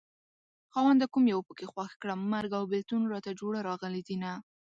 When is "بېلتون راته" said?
2.71-3.31